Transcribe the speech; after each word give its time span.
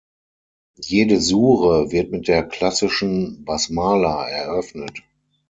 Jede 0.81 1.21
Sure 1.21 1.91
wird 1.91 2.09
mit 2.11 2.27
der 2.27 2.41
klassischen 2.41 3.45
Basmala 3.45 4.27
eröffnet. 4.29 5.03